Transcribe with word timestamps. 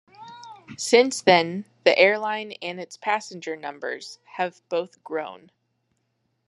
Since 0.79 1.21
then, 1.21 1.65
the 1.83 1.95
airline 1.95 2.53
and 2.63 2.79
its 2.79 2.97
passenger 2.97 3.55
numbers 3.55 4.17
have 4.37 4.67
both 4.67 5.03
grown. 5.03 5.51